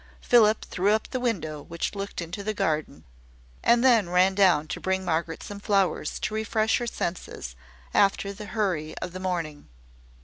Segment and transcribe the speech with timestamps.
[0.19, 3.03] Philip threw up the window which looked into the garden,
[3.63, 7.55] and then ran down to bring Margaret some flowers to refresh her senses
[7.93, 9.67] after the hurry of the morning.